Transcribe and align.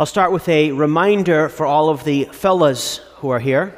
I'll 0.00 0.06
start 0.06 0.30
with 0.30 0.48
a 0.48 0.70
reminder 0.70 1.48
for 1.48 1.66
all 1.66 1.88
of 1.88 2.04
the 2.04 2.26
fellas 2.26 2.98
who 3.16 3.30
are 3.30 3.40
here, 3.40 3.76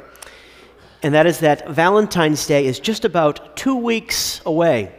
and 1.01 1.15
that 1.15 1.25
is 1.25 1.39
that 1.39 1.67
Valentine's 1.67 2.45
Day 2.45 2.67
is 2.67 2.79
just 2.79 3.05
about 3.05 3.57
two 3.57 3.75
weeks 3.75 4.39
away. 4.45 4.93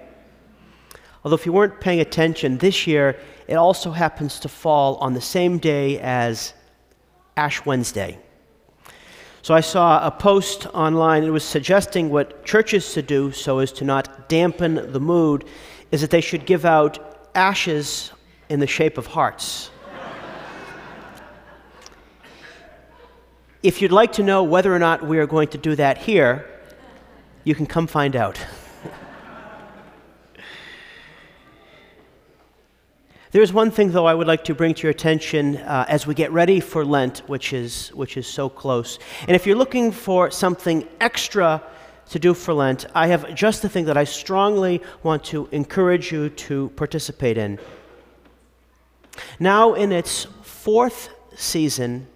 Although, 1.23 1.37
if 1.37 1.47
you 1.47 1.53
weren't 1.53 1.81
paying 1.81 2.01
attention, 2.01 2.59
this 2.59 2.89
year 2.89 3.21
it 3.47 3.55
also 3.55 3.93
happens 3.93 4.41
to 4.41 4.49
fall 4.49 4.97
on 4.97 5.15
the 5.15 5.21
same 5.21 5.59
day 5.59 6.01
as 6.01 6.55
Ash 7.37 7.65
Wednesday. 7.65 8.19
So 9.43 9.55
I 9.55 9.61
saw 9.61 10.05
a 10.05 10.11
post 10.11 10.67
online, 10.75 11.23
it 11.23 11.31
was 11.31 11.45
suggesting 11.45 12.11
what 12.11 12.45
churches 12.45 12.93
should 12.93 13.07
do 13.07 13.31
so 13.31 13.61
as 13.61 13.71
to 13.75 13.85
not 13.85 14.29
dampen 14.29 14.91
the 14.91 14.99
mood, 14.99 15.45
is 15.93 16.01
that 16.01 16.11
they 16.11 16.21
should 16.21 16.47
give 16.47 16.65
out 16.65 17.29
ashes 17.37 18.11
in 18.49 18.59
the 18.59 18.67
shape 18.67 18.99
of 18.99 19.07
hearts. 19.07 19.71
If 23.63 23.81
you'd 23.81 23.93
like 23.93 24.15
to 24.15 24.25
know 24.25 24.43
whether 24.43 24.75
or 24.75 24.81
not 24.81 25.07
we 25.07 25.19
are 25.19 25.27
going 25.27 25.47
to 25.49 25.59
do 25.59 25.77
that 25.77 25.99
here, 25.99 26.45
you 27.45 27.55
can 27.55 27.65
come 27.65 27.87
find 27.87 28.17
out. 28.17 28.45
There's 33.31 33.53
one 33.53 33.71
thing, 33.71 33.93
though, 33.93 34.05
I 34.05 34.15
would 34.15 34.27
like 34.27 34.43
to 34.45 34.55
bring 34.55 34.75
to 34.75 34.83
your 34.83 34.91
attention 34.91 35.59
uh, 35.59 35.87
as 35.89 36.09
we 36.09 36.15
get 36.15 36.33
ready 36.33 36.59
for 36.59 36.85
Lent, 36.85 37.21
which 37.29 37.53
is, 37.53 37.91
which 37.91 38.17
is 38.17 38.27
so 38.27 38.49
close. 38.49 38.99
And 39.29 39.37
if 39.37 39.47
you're 39.47 39.57
looking 39.57 39.93
for 39.93 40.29
something 40.33 40.89
extra 41.01 41.63
to 42.11 42.19
do 42.19 42.35
for 42.35 42.53
Lent, 42.53 42.87
I 42.97 43.07
have 43.07 43.33
just 43.33 43.63
the 43.63 43.69
thing 43.69 43.85
that 43.85 43.97
I 43.97 44.03
strongly 44.03 44.83
want 45.05 45.23
to 45.27 45.49
encourage 45.53 46.11
you 46.11 46.31
to 46.31 46.71
participate 46.71 47.39
in. 47.39 47.61
Now, 49.39 49.75
in 49.75 49.93
its 49.93 50.27
fourth 50.43 51.11
season, 51.37 52.09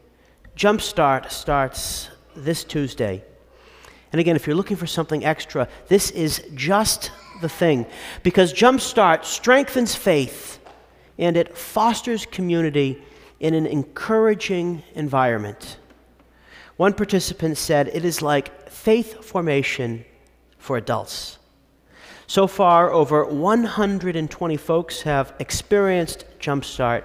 Jumpstart 0.56 1.30
starts 1.30 2.08
this 2.34 2.64
Tuesday. 2.64 3.22
And 4.10 4.20
again, 4.20 4.36
if 4.36 4.46
you're 4.46 4.56
looking 4.56 4.78
for 4.78 4.86
something 4.86 5.24
extra, 5.24 5.68
this 5.88 6.10
is 6.10 6.42
just 6.54 7.12
the 7.42 7.48
thing. 7.48 7.86
Because 8.22 8.54
Jumpstart 8.54 9.24
strengthens 9.24 9.94
faith 9.94 10.58
and 11.18 11.36
it 11.36 11.56
fosters 11.56 12.24
community 12.24 13.02
in 13.38 13.52
an 13.52 13.66
encouraging 13.66 14.82
environment. 14.94 15.76
One 16.76 16.94
participant 16.94 17.58
said 17.58 17.88
it 17.88 18.04
is 18.04 18.22
like 18.22 18.70
faith 18.70 19.24
formation 19.24 20.06
for 20.58 20.78
adults. 20.78 21.38
So 22.26 22.46
far, 22.46 22.90
over 22.90 23.24
120 23.24 24.56
folks 24.56 25.02
have 25.02 25.34
experienced 25.38 26.24
Jumpstart 26.40 27.04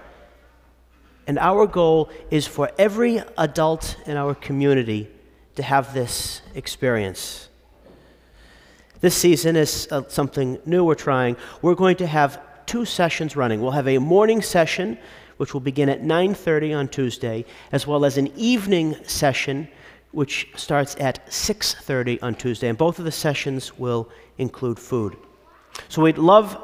and 1.32 1.40
our 1.40 1.66
goal 1.66 2.10
is 2.30 2.46
for 2.46 2.70
every 2.78 3.22
adult 3.38 3.96
in 4.06 4.18
our 4.18 4.36
community 4.36 5.10
to 5.56 5.64
have 5.64 5.94
this 5.94 6.42
experience. 6.56 7.48
This 9.00 9.16
season 9.16 9.56
is 9.56 9.88
uh, 9.92 10.02
something 10.10 10.60
new 10.66 10.84
we're 10.84 10.96
trying. 10.96 11.38
We're 11.62 11.76
going 11.76 11.96
to 12.04 12.06
have 12.06 12.42
two 12.66 12.84
sessions 12.84 13.38
running. 13.38 13.62
We'll 13.62 13.72
have 13.72 13.88
a 13.88 13.98
morning 13.98 14.42
session 14.42 14.98
which 15.38 15.54
will 15.54 15.62
begin 15.62 15.88
at 15.88 16.02
9:30 16.02 16.78
on 16.78 16.90
Tuesday, 16.90 17.45
as 17.72 17.88
well 17.88 18.04
as 18.04 18.18
an 18.18 18.28
evening 18.36 18.98
session 19.06 19.70
which 20.12 20.50
starts 20.58 20.98
at 21.00 21.26
6:30 21.32 22.22
on 22.22 22.36
Tuesday, 22.36 22.68
and 22.68 22.78
both 22.78 23.00
of 23.00 23.06
the 23.06 23.18
sessions 23.26 23.80
will 23.80 24.10
include 24.38 24.78
food. 24.78 25.16
So 25.88 26.02
we'd 26.02 26.18
love 26.18 26.58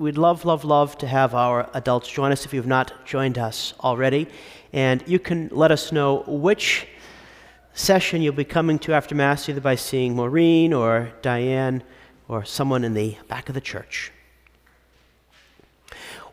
we'd 0.00 0.16
love, 0.16 0.46
love, 0.46 0.64
love 0.64 0.96
to 0.96 1.06
have 1.06 1.34
our 1.34 1.68
adults 1.74 2.08
join 2.10 2.32
us 2.32 2.46
if 2.46 2.54
you've 2.54 2.66
not 2.66 3.04
joined 3.04 3.36
us 3.36 3.74
already. 3.80 4.26
And 4.72 5.04
you 5.06 5.18
can 5.18 5.50
let 5.52 5.70
us 5.70 5.92
know 5.92 6.24
which 6.26 6.86
session 7.74 8.22
you'll 8.22 8.32
be 8.32 8.44
coming 8.44 8.78
to 8.80 8.94
after 8.94 9.14
Mass, 9.14 9.46
either 9.48 9.60
by 9.60 9.74
seeing 9.74 10.16
Maureen 10.16 10.72
or 10.72 11.12
Diane 11.20 11.82
or 12.28 12.46
someone 12.46 12.82
in 12.82 12.94
the 12.94 13.18
back 13.28 13.50
of 13.50 13.54
the 13.54 13.60
church. 13.60 14.10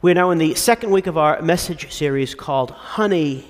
We're 0.02 0.16
now 0.16 0.32
in 0.32 0.38
the 0.38 0.56
second 0.56 0.92
week 0.92 1.08
of 1.08 1.18
our 1.18 1.42
message 1.42 1.92
series 1.92 2.36
called 2.36 2.72
Honey 2.72 3.50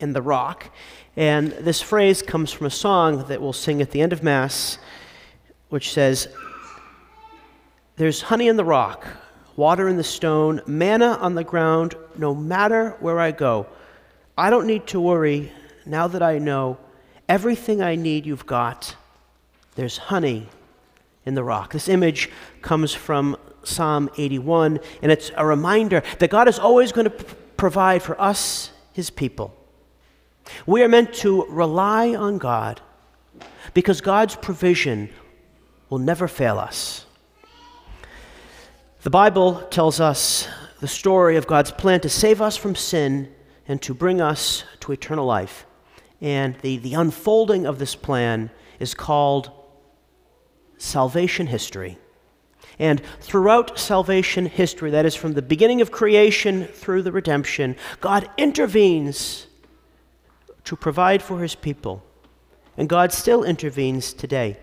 in 0.00 0.14
the 0.14 0.22
Rock. 0.22 0.68
And 1.16 1.52
this 1.52 1.80
phrase 1.80 2.22
comes 2.22 2.52
from 2.52 2.66
a 2.66 2.70
song 2.70 3.28
that 3.28 3.40
we'll 3.40 3.52
sing 3.52 3.80
at 3.82 3.92
the 3.92 4.00
end 4.00 4.12
of 4.12 4.24
Mass, 4.24 4.78
which 5.68 5.92
says, 5.92 6.26
There's 7.96 8.22
honey 8.22 8.48
in 8.48 8.56
the 8.56 8.64
rock, 8.64 9.06
water 9.58 9.88
in 9.88 9.96
the 9.96 10.04
stone, 10.04 10.62
manna 10.66 11.18
on 11.20 11.34
the 11.34 11.42
ground, 11.42 11.96
no 12.16 12.32
matter 12.32 12.90
where 13.00 13.18
I 13.18 13.32
go. 13.32 13.66
I 14.38 14.50
don't 14.50 14.68
need 14.68 14.86
to 14.86 15.00
worry 15.00 15.50
now 15.84 16.06
that 16.06 16.22
I 16.22 16.38
know 16.38 16.78
everything 17.28 17.82
I 17.82 17.96
need 17.96 18.24
you've 18.24 18.46
got. 18.46 18.94
There's 19.74 19.98
honey 19.98 20.46
in 21.26 21.34
the 21.34 21.42
rock. 21.42 21.72
This 21.72 21.88
image 21.88 22.30
comes 22.62 22.94
from 22.94 23.36
Psalm 23.64 24.08
81, 24.16 24.78
and 25.02 25.10
it's 25.10 25.32
a 25.36 25.44
reminder 25.44 26.04
that 26.20 26.30
God 26.30 26.46
is 26.46 26.60
always 26.60 26.92
going 26.92 27.10
to 27.10 27.24
provide 27.56 28.00
for 28.00 28.18
us, 28.20 28.70
his 28.92 29.10
people. 29.10 29.52
We 30.66 30.84
are 30.84 30.88
meant 30.88 31.12
to 31.14 31.44
rely 31.46 32.14
on 32.14 32.38
God 32.38 32.80
because 33.74 34.00
God's 34.00 34.36
provision 34.36 35.10
will 35.90 35.98
never 35.98 36.28
fail 36.28 36.60
us. 36.60 37.06
The 39.08 39.12
Bible 39.12 39.62
tells 39.70 40.00
us 40.00 40.46
the 40.80 40.86
story 40.86 41.38
of 41.38 41.46
God's 41.46 41.70
plan 41.70 42.00
to 42.00 42.10
save 42.10 42.42
us 42.42 42.58
from 42.58 42.74
sin 42.74 43.34
and 43.66 43.80
to 43.80 43.94
bring 43.94 44.20
us 44.20 44.64
to 44.80 44.92
eternal 44.92 45.24
life. 45.24 45.64
And 46.20 46.56
the, 46.56 46.76
the 46.76 46.92
unfolding 46.92 47.64
of 47.64 47.78
this 47.78 47.94
plan 47.94 48.50
is 48.78 48.92
called 48.92 49.50
salvation 50.76 51.46
history. 51.46 51.96
And 52.78 53.00
throughout 53.20 53.78
salvation 53.78 54.44
history, 54.44 54.90
that 54.90 55.06
is 55.06 55.14
from 55.14 55.32
the 55.32 55.40
beginning 55.40 55.80
of 55.80 55.90
creation 55.90 56.66
through 56.66 57.00
the 57.00 57.10
redemption, 57.10 57.76
God 58.02 58.28
intervenes 58.36 59.46
to 60.64 60.76
provide 60.76 61.22
for 61.22 61.40
his 61.40 61.54
people. 61.54 62.04
And 62.76 62.90
God 62.90 63.14
still 63.14 63.42
intervenes 63.42 64.12
today. 64.12 64.58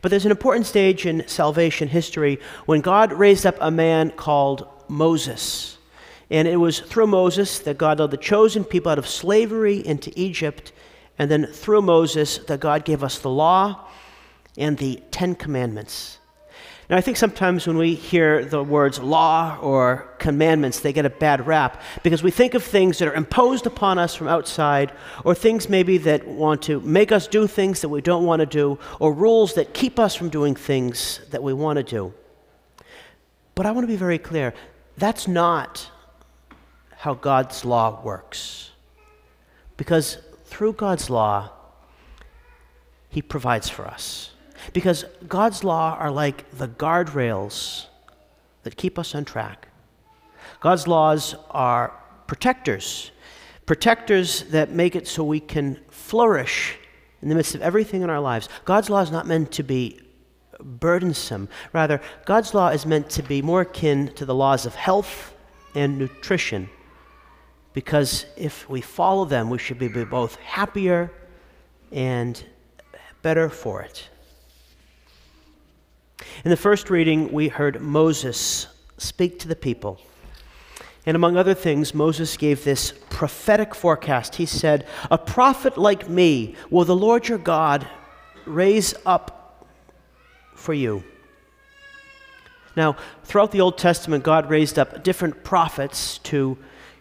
But 0.00 0.10
there's 0.10 0.24
an 0.24 0.30
important 0.30 0.66
stage 0.66 1.06
in 1.06 1.26
salvation 1.28 1.88
history 1.88 2.40
when 2.66 2.80
God 2.80 3.12
raised 3.12 3.46
up 3.46 3.56
a 3.60 3.70
man 3.70 4.10
called 4.10 4.66
Moses. 4.88 5.78
And 6.30 6.48
it 6.48 6.56
was 6.56 6.80
through 6.80 7.08
Moses 7.08 7.58
that 7.60 7.78
God 7.78 8.00
led 8.00 8.10
the 8.10 8.16
chosen 8.16 8.64
people 8.64 8.90
out 8.90 8.98
of 8.98 9.06
slavery 9.06 9.86
into 9.86 10.12
Egypt. 10.16 10.72
And 11.18 11.30
then 11.30 11.46
through 11.46 11.82
Moses 11.82 12.38
that 12.38 12.60
God 12.60 12.84
gave 12.84 13.04
us 13.04 13.18
the 13.18 13.30
law 13.30 13.86
and 14.56 14.78
the 14.78 15.02
Ten 15.10 15.34
Commandments. 15.34 16.18
Now, 16.92 16.98
I 16.98 17.00
think 17.00 17.16
sometimes 17.16 17.66
when 17.66 17.78
we 17.78 17.94
hear 17.94 18.44
the 18.44 18.62
words 18.62 18.98
law 18.98 19.56
or 19.62 20.06
commandments, 20.18 20.80
they 20.80 20.92
get 20.92 21.06
a 21.06 21.10
bad 21.10 21.46
rap 21.46 21.80
because 22.02 22.22
we 22.22 22.30
think 22.30 22.52
of 22.52 22.62
things 22.62 22.98
that 22.98 23.08
are 23.08 23.14
imposed 23.14 23.66
upon 23.66 23.98
us 23.98 24.14
from 24.14 24.28
outside, 24.28 24.92
or 25.24 25.34
things 25.34 25.70
maybe 25.70 25.96
that 25.96 26.28
want 26.28 26.60
to 26.64 26.80
make 26.80 27.10
us 27.10 27.26
do 27.26 27.46
things 27.46 27.80
that 27.80 27.88
we 27.88 28.02
don't 28.02 28.26
want 28.26 28.40
to 28.40 28.46
do, 28.46 28.78
or 29.00 29.14
rules 29.14 29.54
that 29.54 29.72
keep 29.72 29.98
us 29.98 30.14
from 30.14 30.28
doing 30.28 30.54
things 30.54 31.20
that 31.30 31.42
we 31.42 31.54
want 31.54 31.78
to 31.78 31.82
do. 31.82 32.12
But 33.54 33.64
I 33.64 33.70
want 33.70 33.84
to 33.84 33.88
be 33.88 33.96
very 33.96 34.18
clear 34.18 34.52
that's 34.98 35.26
not 35.26 35.90
how 36.98 37.14
God's 37.14 37.64
law 37.64 38.02
works. 38.04 38.70
Because 39.78 40.18
through 40.44 40.74
God's 40.74 41.08
law, 41.08 41.52
He 43.08 43.22
provides 43.22 43.70
for 43.70 43.86
us. 43.86 44.31
Because 44.72 45.04
God's 45.28 45.64
law 45.64 45.96
are 45.98 46.10
like 46.10 46.50
the 46.56 46.68
guardrails 46.68 47.86
that 48.62 48.76
keep 48.76 48.98
us 48.98 49.14
on 49.14 49.24
track. 49.24 49.68
God's 50.60 50.86
laws 50.86 51.34
are 51.50 51.92
protectors, 52.26 53.10
protectors 53.66 54.44
that 54.44 54.70
make 54.70 54.94
it 54.94 55.08
so 55.08 55.24
we 55.24 55.40
can 55.40 55.78
flourish 55.90 56.78
in 57.20 57.28
the 57.28 57.34
midst 57.34 57.54
of 57.54 57.62
everything 57.62 58.02
in 58.02 58.10
our 58.10 58.20
lives. 58.20 58.48
God's 58.64 58.90
law 58.90 59.00
is 59.00 59.10
not 59.10 59.26
meant 59.26 59.52
to 59.52 59.62
be 59.62 60.00
burdensome. 60.60 61.48
Rather, 61.72 62.00
God's 62.24 62.54
law 62.54 62.68
is 62.68 62.86
meant 62.86 63.10
to 63.10 63.22
be 63.22 63.42
more 63.42 63.62
akin 63.62 64.08
to 64.14 64.24
the 64.24 64.34
laws 64.34 64.66
of 64.66 64.74
health 64.74 65.34
and 65.74 65.98
nutrition. 65.98 66.68
Because 67.72 68.26
if 68.36 68.68
we 68.68 68.80
follow 68.80 69.24
them, 69.24 69.50
we 69.50 69.58
should 69.58 69.78
be 69.78 69.88
both 69.88 70.36
happier 70.36 71.10
and 71.90 72.44
better 73.22 73.48
for 73.48 73.82
it. 73.82 74.08
In 76.44 76.50
the 76.50 76.56
first 76.56 76.90
reading, 76.90 77.30
we 77.30 77.46
heard 77.46 77.80
Moses 77.80 78.66
speak 78.98 79.38
to 79.40 79.48
the 79.48 79.54
people. 79.54 80.00
And 81.06 81.14
among 81.14 81.36
other 81.36 81.54
things, 81.54 81.94
Moses 81.94 82.36
gave 82.36 82.64
this 82.64 82.92
prophetic 83.10 83.76
forecast. 83.76 84.34
He 84.34 84.46
said, 84.46 84.84
A 85.08 85.18
prophet 85.18 85.78
like 85.78 86.08
me 86.08 86.56
will 86.68 86.84
the 86.84 86.96
Lord 86.96 87.28
your 87.28 87.38
God 87.38 87.86
raise 88.44 88.92
up 89.06 89.68
for 90.56 90.74
you. 90.74 91.04
Now, 92.74 92.96
throughout 93.22 93.52
the 93.52 93.60
Old 93.60 93.78
Testament, 93.78 94.24
God 94.24 94.50
raised 94.50 94.80
up 94.80 95.04
different 95.04 95.44
prophets 95.44 96.18
to 96.18 96.58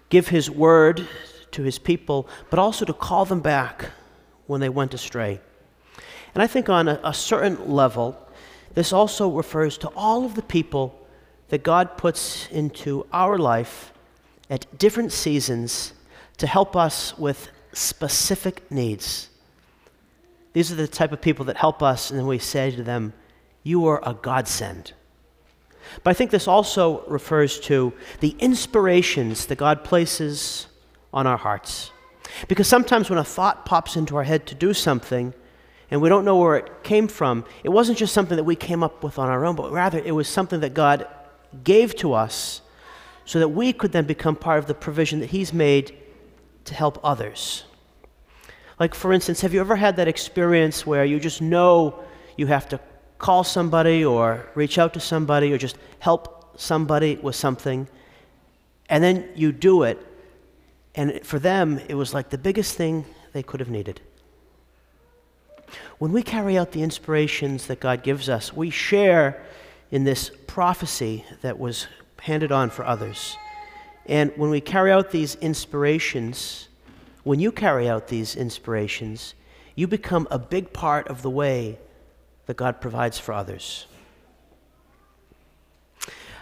give 0.09 0.27
his 0.27 0.51
word 0.51 1.07
to 1.49 1.63
his 1.63 1.79
people, 1.79 2.29
but 2.51 2.59
also 2.59 2.85
to 2.85 2.93
call 2.93 3.25
them 3.25 3.41
back 3.41 3.89
when 4.45 4.61
they 4.61 4.69
went 4.69 4.93
astray. 4.93 5.41
And 6.35 6.43
I 6.43 6.47
think 6.47 6.69
on 6.69 6.87
a, 6.87 6.99
a 7.03 7.13
certain 7.13 7.71
level, 7.71 8.27
this 8.73 8.93
also 8.93 9.29
refers 9.29 9.77
to 9.79 9.89
all 9.95 10.25
of 10.25 10.35
the 10.35 10.41
people 10.41 10.97
that 11.49 11.63
God 11.63 11.97
puts 11.97 12.47
into 12.49 13.05
our 13.11 13.37
life 13.37 13.91
at 14.49 14.77
different 14.77 15.11
seasons 15.11 15.93
to 16.37 16.47
help 16.47 16.75
us 16.75 17.17
with 17.17 17.49
specific 17.73 18.69
needs. 18.71 19.29
These 20.53 20.71
are 20.71 20.75
the 20.75 20.87
type 20.87 21.11
of 21.11 21.21
people 21.21 21.45
that 21.45 21.57
help 21.57 21.81
us, 21.81 22.09
and 22.09 22.19
then 22.19 22.27
we 22.27 22.39
say 22.39 22.71
to 22.71 22.83
them, 22.83 23.13
You 23.63 23.85
are 23.87 24.01
a 24.03 24.13
godsend. 24.13 24.93
But 26.03 26.11
I 26.11 26.13
think 26.13 26.31
this 26.31 26.47
also 26.47 27.03
refers 27.07 27.59
to 27.61 27.93
the 28.19 28.35
inspirations 28.39 29.45
that 29.47 29.57
God 29.57 29.83
places 29.83 30.67
on 31.13 31.27
our 31.27 31.37
hearts. 31.37 31.91
Because 32.47 32.67
sometimes 32.67 33.09
when 33.09 33.19
a 33.19 33.23
thought 33.23 33.65
pops 33.65 33.95
into 33.95 34.15
our 34.15 34.23
head 34.23 34.45
to 34.47 34.55
do 34.55 34.73
something, 34.73 35.33
and 35.91 36.01
we 36.01 36.07
don't 36.07 36.23
know 36.23 36.37
where 36.37 36.55
it 36.55 36.83
came 36.83 37.09
from, 37.09 37.45
it 37.65 37.69
wasn't 37.69 37.97
just 37.97 38.13
something 38.13 38.37
that 38.37 38.45
we 38.45 38.55
came 38.55 38.81
up 38.81 39.03
with 39.03 39.19
on 39.19 39.27
our 39.27 39.45
own, 39.45 39.57
but 39.57 39.71
rather 39.71 39.99
it 39.99 40.13
was 40.13 40.27
something 40.27 40.61
that 40.61 40.73
God 40.73 41.05
gave 41.65 41.95
to 41.97 42.13
us 42.13 42.61
so 43.25 43.39
that 43.39 43.49
we 43.49 43.73
could 43.73 43.91
then 43.91 44.05
become 44.05 44.37
part 44.37 44.57
of 44.57 44.65
the 44.65 44.73
provision 44.73 45.19
that 45.19 45.29
He's 45.29 45.53
made 45.53 45.95
to 46.65 46.73
help 46.73 46.97
others. 47.03 47.65
Like, 48.79 48.95
for 48.95 49.11
instance, 49.13 49.41
have 49.41 49.53
you 49.53 49.59
ever 49.59 49.75
had 49.75 49.97
that 49.97 50.07
experience 50.07 50.87
where 50.87 51.05
you 51.05 51.19
just 51.19 51.41
know 51.41 52.03
you 52.37 52.47
have 52.47 52.69
to 52.69 52.79
call 53.19 53.43
somebody 53.43 54.03
or 54.03 54.49
reach 54.55 54.79
out 54.79 54.93
to 54.93 54.99
somebody 54.99 55.51
or 55.53 55.57
just 55.57 55.77
help 55.99 56.57
somebody 56.59 57.17
with 57.17 57.35
something, 57.35 57.87
and 58.89 59.03
then 59.03 59.29
you 59.35 59.51
do 59.51 59.83
it, 59.83 59.99
and 60.95 61.23
for 61.25 61.37
them, 61.37 61.79
it 61.89 61.95
was 61.95 62.13
like 62.13 62.29
the 62.29 62.37
biggest 62.37 62.75
thing 62.75 63.05
they 63.33 63.43
could 63.43 63.59
have 63.59 63.69
needed? 63.69 64.01
When 65.97 66.11
we 66.11 66.23
carry 66.23 66.57
out 66.57 66.71
the 66.71 66.83
inspirations 66.83 67.67
that 67.67 67.79
God 67.79 68.03
gives 68.03 68.29
us, 68.29 68.53
we 68.53 68.69
share 68.69 69.43
in 69.91 70.03
this 70.03 70.31
prophecy 70.47 71.25
that 71.41 71.59
was 71.59 71.87
handed 72.21 72.51
on 72.51 72.69
for 72.69 72.85
others. 72.85 73.35
And 74.05 74.31
when 74.35 74.49
we 74.49 74.61
carry 74.61 74.91
out 74.91 75.11
these 75.11 75.35
inspirations, 75.35 76.67
when 77.23 77.39
you 77.39 77.51
carry 77.51 77.87
out 77.87 78.07
these 78.07 78.35
inspirations, 78.35 79.35
you 79.75 79.87
become 79.87 80.27
a 80.31 80.39
big 80.39 80.73
part 80.73 81.07
of 81.07 81.21
the 81.21 81.29
way 81.29 81.77
that 82.45 82.57
God 82.57 82.81
provides 82.81 83.19
for 83.19 83.33
others. 83.33 83.85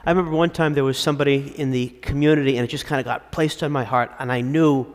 I 0.05 0.11
remember 0.11 0.31
one 0.31 0.49
time 0.49 0.73
there 0.73 0.83
was 0.83 0.97
somebody 0.97 1.53
in 1.59 1.71
the 1.71 1.89
community, 2.01 2.57
and 2.57 2.63
it 2.65 2.69
just 2.69 2.85
kind 2.85 2.99
of 2.99 3.05
got 3.05 3.31
placed 3.31 3.61
on 3.61 3.71
my 3.71 3.83
heart, 3.83 4.11
and 4.17 4.31
I 4.31 4.41
knew 4.41 4.87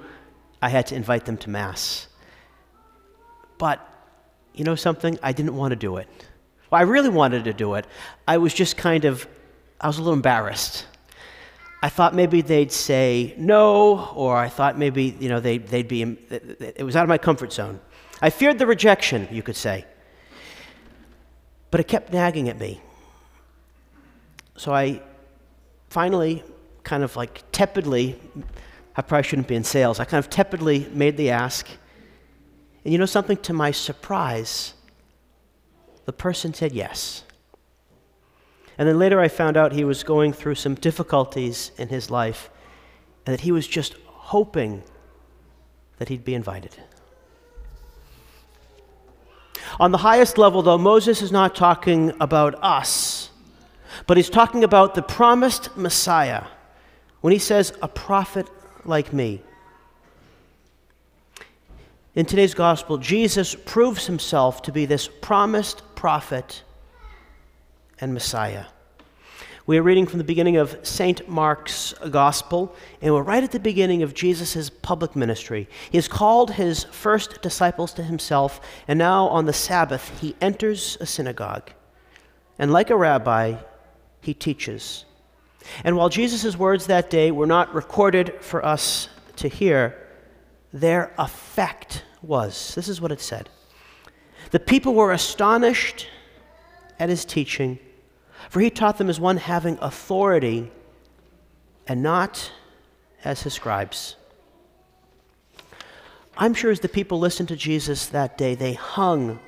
I 0.62 0.70
had 0.70 0.86
to 0.88 0.94
invite 0.94 1.26
them 1.26 1.36
to 1.38 1.50
Mass. 1.50 2.08
But 3.58 3.86
you 4.54 4.64
know 4.64 4.74
something? 4.74 5.18
I 5.22 5.32
didn't 5.32 5.56
want 5.56 5.72
to 5.72 5.76
do 5.76 5.96
it. 5.96 6.08
Well, 6.70 6.80
I 6.80 6.84
really 6.84 7.08
wanted 7.08 7.44
to 7.44 7.52
do 7.52 7.74
it. 7.74 7.86
I 8.26 8.38
was 8.38 8.54
just 8.54 8.76
kind 8.76 9.04
of, 9.04 9.26
I 9.80 9.86
was 9.86 9.98
a 9.98 10.00
little 10.00 10.14
embarrassed. 10.14 10.86
I 11.82 11.88
thought 11.88 12.14
maybe 12.14 12.40
they'd 12.40 12.72
say 12.72 13.34
no, 13.36 14.08
or 14.14 14.36
I 14.36 14.48
thought 14.48 14.78
maybe, 14.78 15.16
you 15.20 15.28
know, 15.28 15.38
they, 15.40 15.58
they'd 15.58 15.86
be, 15.86 16.02
it 16.02 16.82
was 16.82 16.96
out 16.96 17.02
of 17.02 17.08
my 17.08 17.18
comfort 17.18 17.52
zone. 17.52 17.78
I 18.22 18.30
feared 18.30 18.58
the 18.58 18.66
rejection, 18.66 19.28
you 19.30 19.42
could 19.42 19.56
say. 19.56 19.84
But 21.70 21.80
it 21.80 21.88
kept 21.88 22.12
nagging 22.12 22.48
at 22.48 22.58
me. 22.58 22.80
So 24.56 24.72
I 24.72 25.02
finally, 25.90 26.42
kind 26.84 27.02
of 27.02 27.16
like 27.16 27.42
tepidly, 27.52 28.18
I 28.96 29.02
probably 29.02 29.24
shouldn't 29.24 29.48
be 29.48 29.56
in 29.56 29.64
sales, 29.64 30.00
I 30.00 30.04
kind 30.04 30.24
of 30.24 30.30
tepidly 30.30 30.88
made 30.92 31.16
the 31.16 31.30
ask. 31.30 31.68
And 32.84 32.92
you 32.92 32.98
know 32.98 33.06
something? 33.06 33.36
To 33.38 33.52
my 33.52 33.70
surprise, 33.70 34.74
the 36.04 36.12
person 36.12 36.52
said 36.52 36.72
yes. 36.72 37.24
And 38.76 38.88
then 38.88 38.98
later 38.98 39.20
I 39.20 39.28
found 39.28 39.56
out 39.56 39.72
he 39.72 39.84
was 39.84 40.02
going 40.02 40.32
through 40.32 40.56
some 40.56 40.74
difficulties 40.74 41.70
in 41.78 41.88
his 41.88 42.10
life 42.10 42.50
and 43.24 43.32
that 43.32 43.42
he 43.42 43.52
was 43.52 43.66
just 43.66 43.94
hoping 44.06 44.82
that 45.98 46.08
he'd 46.08 46.24
be 46.24 46.34
invited. 46.34 46.76
On 49.80 49.90
the 49.90 49.98
highest 49.98 50.38
level, 50.38 50.62
though, 50.62 50.78
Moses 50.78 51.22
is 51.22 51.32
not 51.32 51.54
talking 51.54 52.12
about 52.20 52.54
us, 52.62 53.30
but 54.06 54.16
he's 54.16 54.30
talking 54.30 54.62
about 54.62 54.94
the 54.94 55.02
promised 55.02 55.76
Messiah 55.76 56.44
when 57.22 57.32
he 57.32 57.38
says, 57.38 57.72
a 57.80 57.88
prophet 57.88 58.48
like 58.84 59.12
me. 59.12 59.42
In 62.16 62.26
today's 62.26 62.54
gospel, 62.54 62.96
Jesus 62.96 63.56
proves 63.56 64.06
himself 64.06 64.62
to 64.62 64.72
be 64.72 64.86
this 64.86 65.08
promised 65.08 65.82
prophet 65.96 66.62
and 68.00 68.14
Messiah. 68.14 68.66
We 69.66 69.78
are 69.78 69.82
reading 69.82 70.06
from 70.06 70.18
the 70.18 70.24
beginning 70.24 70.56
of 70.56 70.78
St. 70.84 71.28
Mark's 71.28 71.92
Gospel, 72.12 72.72
and 73.02 73.12
we're 73.12 73.22
right 73.22 73.42
at 73.42 73.50
the 73.50 73.58
beginning 73.58 74.04
of 74.04 74.14
Jesus' 74.14 74.70
public 74.70 75.16
ministry. 75.16 75.68
He 75.90 75.98
has 75.98 76.06
called 76.06 76.52
his 76.52 76.84
first 76.84 77.42
disciples 77.42 77.92
to 77.94 78.04
himself, 78.04 78.60
and 78.86 78.96
now 78.96 79.26
on 79.26 79.46
the 79.46 79.52
Sabbath, 79.52 80.20
he 80.20 80.36
enters 80.40 80.96
a 81.00 81.06
synagogue. 81.06 81.72
And 82.60 82.72
like 82.72 82.90
a 82.90 82.96
rabbi, 82.96 83.56
he 84.20 84.34
teaches. 84.34 85.04
And 85.82 85.96
while 85.96 86.10
Jesus' 86.10 86.56
words 86.56 86.86
that 86.86 87.10
day 87.10 87.32
were 87.32 87.44
not 87.44 87.74
recorded 87.74 88.34
for 88.40 88.64
us 88.64 89.08
to 89.34 89.48
hear, 89.48 90.03
their 90.74 91.14
effect 91.18 92.02
was 92.20 92.74
this 92.74 92.88
is 92.88 93.00
what 93.00 93.12
it 93.12 93.20
said. 93.20 93.48
The 94.50 94.58
people 94.58 94.92
were 94.92 95.12
astonished 95.12 96.08
at 96.98 97.08
his 97.08 97.24
teaching, 97.24 97.78
for 98.50 98.60
he 98.60 98.70
taught 98.70 98.98
them 98.98 99.08
as 99.08 99.20
one 99.20 99.36
having 99.36 99.78
authority 99.80 100.70
and 101.86 102.02
not 102.02 102.50
as 103.24 103.42
his 103.42 103.54
scribes. 103.54 104.16
I'm 106.36 106.54
sure 106.54 106.72
as 106.72 106.80
the 106.80 106.88
people 106.88 107.20
listened 107.20 107.48
to 107.50 107.56
Jesus 107.56 108.06
that 108.06 108.36
day, 108.36 108.56
they 108.56 108.72
hung 108.72 109.38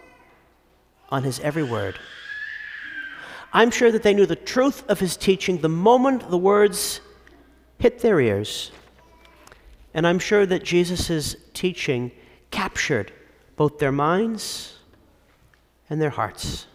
on 1.09 1.25
his 1.25 1.41
every 1.41 1.65
word. 1.65 1.99
I'm 3.53 3.73
sure 3.73 3.91
that 3.91 4.05
they 4.05 4.15
knew 4.15 4.27
the 4.27 4.37
truth 4.37 4.85
of 4.89 5.01
his 5.01 5.17
teaching 5.17 5.59
the 5.59 5.69
moment 5.69 6.31
the 6.31 6.39
words 6.39 7.01
hit 7.79 7.99
their 7.99 8.21
ears. 8.21 8.71
And 9.97 10.07
I'm 10.07 10.19
sure 10.19 10.45
that 10.45 10.63
Jesus' 10.63 11.37
teaching 11.55 12.13
captured 12.51 13.13
both 13.57 13.79
their 13.79 13.91
minds 13.91 14.75
and 15.89 16.03
their 16.03 16.11
hearts. 16.11 16.67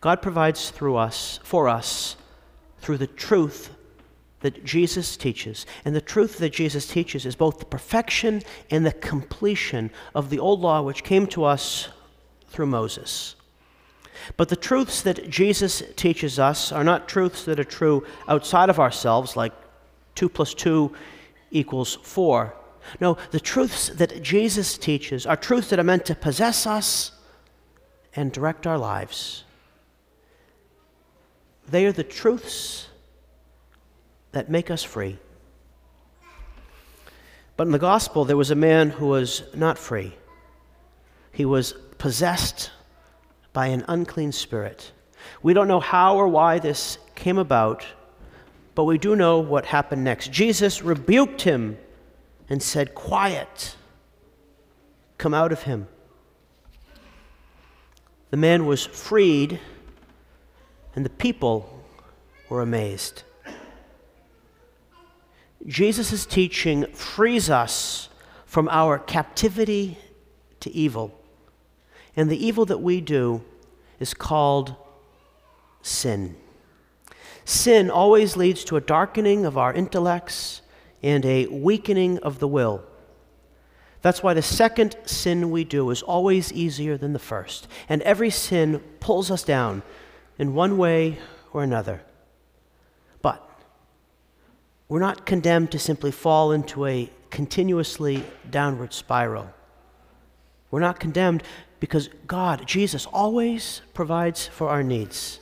God 0.00 0.22
provides 0.22 0.70
through 0.70 0.96
us, 0.96 1.38
for 1.44 1.68
us, 1.68 2.16
through 2.78 2.96
the 2.96 3.06
truth 3.06 3.70
that 4.40 4.64
Jesus 4.64 5.18
teaches. 5.18 5.66
And 5.84 5.94
the 5.94 6.00
truth 6.00 6.38
that 6.38 6.54
Jesus 6.54 6.86
teaches 6.86 7.26
is 7.26 7.36
both 7.36 7.58
the 7.58 7.66
perfection 7.66 8.42
and 8.70 8.86
the 8.86 8.92
completion 8.92 9.90
of 10.14 10.30
the 10.30 10.38
old 10.38 10.62
law 10.62 10.80
which 10.80 11.04
came 11.04 11.26
to 11.28 11.44
us 11.44 11.90
through 12.48 12.66
Moses. 12.66 13.34
But 14.38 14.48
the 14.48 14.56
truths 14.56 15.02
that 15.02 15.28
Jesus 15.28 15.82
teaches 15.96 16.38
us 16.38 16.72
are 16.72 16.84
not 16.84 17.10
truths 17.10 17.44
that 17.44 17.60
are 17.60 17.64
true 17.64 18.06
outside 18.26 18.70
of 18.70 18.80
ourselves, 18.80 19.36
like 19.36 19.52
2 20.14 20.30
plus 20.30 20.54
2 20.54 20.94
equals 21.50 21.96
4. 22.02 22.54
No, 23.00 23.16
the 23.30 23.40
truths 23.40 23.88
that 23.88 24.22
Jesus 24.22 24.78
teaches 24.78 25.26
are 25.26 25.36
truths 25.36 25.70
that 25.70 25.78
are 25.78 25.84
meant 25.84 26.04
to 26.06 26.14
possess 26.14 26.66
us 26.66 27.12
and 28.14 28.32
direct 28.32 28.66
our 28.66 28.78
lives. 28.78 29.44
They 31.68 31.84
are 31.86 31.92
the 31.92 32.04
truths 32.04 32.88
that 34.32 34.50
make 34.50 34.70
us 34.70 34.82
free. 34.82 35.18
But 37.56 37.66
in 37.66 37.72
the 37.72 37.78
gospel, 37.78 38.24
there 38.24 38.36
was 38.36 38.50
a 38.50 38.54
man 38.54 38.90
who 38.90 39.06
was 39.06 39.42
not 39.54 39.78
free. 39.78 40.14
He 41.32 41.44
was 41.44 41.72
possessed 41.98 42.70
by 43.52 43.68
an 43.68 43.84
unclean 43.88 44.32
spirit. 44.32 44.92
We 45.42 45.54
don't 45.54 45.68
know 45.68 45.80
how 45.80 46.16
or 46.16 46.28
why 46.28 46.58
this 46.58 46.98
came 47.14 47.38
about, 47.38 47.84
but 48.76 48.84
we 48.84 48.98
do 48.98 49.16
know 49.16 49.38
what 49.40 49.64
happened 49.64 50.04
next. 50.04 50.30
Jesus 50.30 50.82
rebuked 50.82 51.40
him 51.40 51.78
and 52.50 52.62
said, 52.62 52.94
Quiet, 52.94 53.74
come 55.16 55.32
out 55.32 55.50
of 55.50 55.62
him. 55.62 55.88
The 58.30 58.36
man 58.36 58.66
was 58.66 58.84
freed 58.84 59.60
and 60.94 61.06
the 61.06 61.10
people 61.10 61.82
were 62.50 62.60
amazed. 62.60 63.22
Jesus' 65.66 66.26
teaching 66.26 66.84
frees 66.92 67.48
us 67.48 68.10
from 68.44 68.68
our 68.68 68.98
captivity 68.98 69.96
to 70.60 70.70
evil. 70.70 71.18
And 72.14 72.28
the 72.28 72.46
evil 72.46 72.66
that 72.66 72.82
we 72.82 73.00
do 73.00 73.42
is 73.98 74.12
called 74.12 74.76
sin. 75.80 76.36
Sin 77.46 77.90
always 77.90 78.36
leads 78.36 78.64
to 78.64 78.76
a 78.76 78.80
darkening 78.80 79.46
of 79.46 79.56
our 79.56 79.72
intellects, 79.72 80.62
and 81.00 81.24
a 81.24 81.46
weakening 81.46 82.18
of 82.18 82.40
the 82.40 82.48
will. 82.48 82.82
That's 84.02 84.20
why 84.20 84.34
the 84.34 84.42
second 84.42 84.96
sin 85.04 85.52
we 85.52 85.62
do 85.62 85.90
is 85.90 86.02
always 86.02 86.52
easier 86.52 86.96
than 86.96 87.12
the 87.12 87.20
first. 87.20 87.68
And 87.88 88.02
every 88.02 88.30
sin 88.30 88.80
pulls 88.98 89.30
us 89.30 89.44
down 89.44 89.82
in 90.38 90.54
one 90.54 90.76
way 90.76 91.18
or 91.52 91.62
another. 91.62 92.02
But 93.22 93.48
we're 94.88 94.98
not 94.98 95.24
condemned 95.24 95.70
to 95.70 95.78
simply 95.78 96.10
fall 96.10 96.50
into 96.50 96.84
a 96.84 97.10
continuously 97.30 98.24
downward 98.50 98.92
spiral. 98.92 99.50
We're 100.72 100.80
not 100.80 100.98
condemned 100.98 101.44
because 101.78 102.08
God, 102.26 102.66
Jesus, 102.66 103.06
always 103.06 103.82
provides 103.94 104.48
for 104.48 104.68
our 104.68 104.82
needs. 104.82 105.38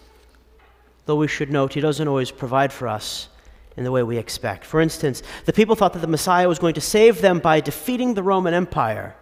Though 1.07 1.17
we 1.17 1.29
should 1.29 1.51
note, 1.51 1.75
He 1.75 1.81
doesn't 1.81 2.09
always 2.09 2.31
provide 2.31 2.73
for 2.73 2.89
us 2.89 3.29
in 3.77 3.85
the 3.85 3.91
way 3.91 4.03
we 4.03 4.17
expect. 4.17 4.65
For 4.65 4.81
instance, 4.81 5.23
the 5.45 5.53
people 5.53 5.77
thought 5.77 5.93
that 5.95 6.01
the 6.01 6.07
Messiah 6.07 6.49
was 6.49 6.59
going 6.59 6.75
to 6.75 6.81
save 6.81 7.21
them 7.21 7.41
by 7.41 7.61
defeating 7.61 8.15
the 8.15 8.23
Roman 8.23 8.55
Empire. 8.55 9.17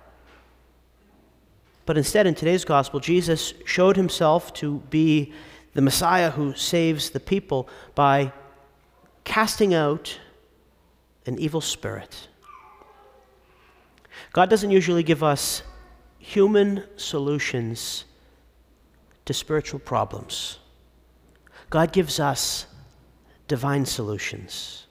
But 1.87 1.97
instead, 1.97 2.27
in 2.27 2.35
today's 2.35 2.65
gospel, 2.65 3.01
Jesus 3.01 3.55
showed 3.65 3.97
himself 3.97 4.53
to 4.55 4.79
be 4.91 5.33
the 5.75 5.83
Messiah 5.83 6.31
who 6.31 6.55
saves 6.55 7.11
the 7.11 7.21
people 7.21 7.69
by 7.95 8.33
casting 9.25 9.75
out 9.75 10.19
an 11.27 11.39
evil 11.39 11.61
spirit. 11.61 12.29
God 14.33 14.49
doesn't 14.49 14.71
usually 14.71 15.03
give 15.03 15.23
us 15.23 15.63
human 16.19 16.85
solutions 16.97 18.05
to 19.25 19.35
spiritual 19.35 19.81
problems. 19.81 20.59
God 21.73 21.91
gives 21.91 22.21
us 22.21 22.67
divine 23.49 23.87
solutions. 23.87 24.87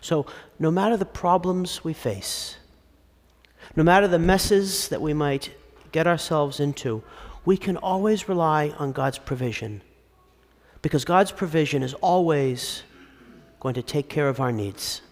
So, 0.00 0.26
no 0.60 0.70
matter 0.70 0.96
the 0.96 1.04
problems 1.04 1.82
we 1.82 1.92
face, 1.92 2.58
no 3.74 3.82
matter 3.82 4.06
the 4.06 4.20
messes 4.20 4.86
that 4.90 5.02
we 5.02 5.12
might 5.12 5.56
get 5.90 6.06
ourselves 6.06 6.60
into, 6.60 7.02
we 7.44 7.56
can 7.56 7.76
always 7.76 8.28
rely 8.28 8.72
on 8.78 8.92
God's 8.92 9.18
provision. 9.18 9.82
Because 10.82 11.04
God's 11.04 11.32
provision 11.32 11.82
is 11.82 11.94
always 11.94 12.84
going 13.58 13.74
to 13.74 13.82
take 13.82 14.08
care 14.08 14.28
of 14.28 14.38
our 14.38 14.52
needs. 14.52 15.02